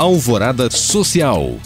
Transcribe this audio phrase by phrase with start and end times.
[0.00, 1.58] Alvorada Social.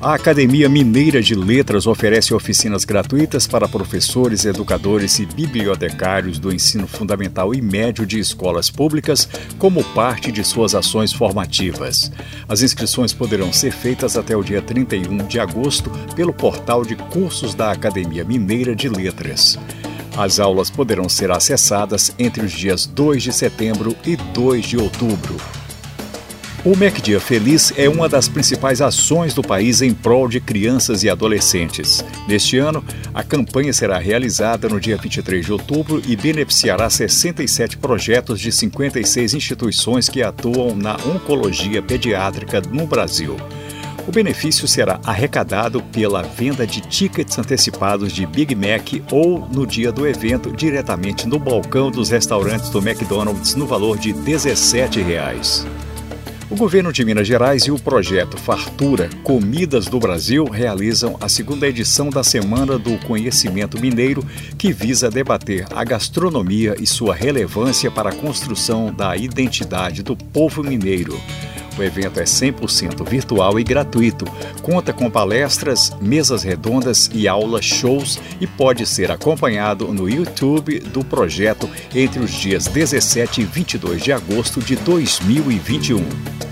[0.00, 6.86] A Academia Mineira de Letras oferece oficinas gratuitas para professores, educadores e bibliotecários do ensino
[6.86, 9.28] fundamental e médio de escolas públicas
[9.58, 12.12] como parte de suas ações formativas.
[12.48, 17.52] As inscrições poderão ser feitas até o dia 31 de agosto pelo portal de cursos
[17.52, 19.58] da Academia Mineira de Letras.
[20.16, 25.59] As aulas poderão ser acessadas entre os dias 2 de setembro e 2 de outubro.
[26.62, 31.02] O MEC Dia Feliz é uma das principais ações do país em prol de crianças
[31.02, 32.04] e adolescentes.
[32.28, 38.38] Neste ano, a campanha será realizada no dia 23 de outubro e beneficiará 67 projetos
[38.38, 43.38] de 56 instituições que atuam na oncologia pediátrica no Brasil.
[44.06, 49.90] O benefício será arrecadado pela venda de tickets antecipados de Big Mac ou no dia
[49.90, 55.66] do evento diretamente no balcão dos restaurantes do McDonald's no valor de 17 reais.
[56.50, 61.68] O governo de Minas Gerais e o projeto Fartura Comidas do Brasil realizam a segunda
[61.68, 64.24] edição da Semana do Conhecimento Mineiro,
[64.58, 70.64] que visa debater a gastronomia e sua relevância para a construção da identidade do povo
[70.64, 71.16] mineiro.
[71.78, 74.24] O evento é 100% virtual e gratuito,
[74.62, 81.04] conta com palestras, mesas redondas e aulas shows e pode ser acompanhado no YouTube do
[81.04, 86.49] projeto entre os dias 17 e 22 de agosto de 2021.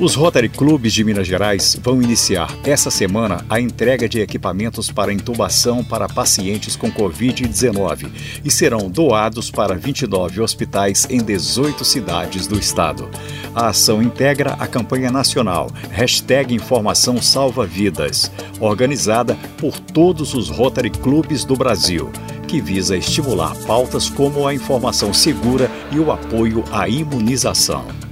[0.00, 5.12] Os Rotary Clubes de Minas Gerais vão iniciar essa semana a entrega de equipamentos para
[5.12, 8.08] intubação para pacientes com Covid-19
[8.44, 13.10] e serão doados para 29 hospitais em 18 cidades do estado.
[13.52, 20.90] A ação integra a campanha nacional Hashtag Informação Salva Vidas, organizada por todos os Rotary
[20.90, 22.12] Clubes do Brasil
[22.46, 28.07] que visa estimular pautas como a informação segura e o apoio à imunização.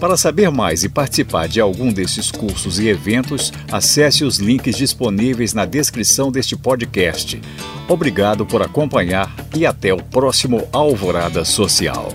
[0.00, 5.52] Para saber mais e participar de algum desses cursos e eventos, acesse os links disponíveis
[5.52, 7.38] na descrição deste podcast.
[7.86, 12.08] Obrigado por acompanhar e até o próximo Alvorada Social.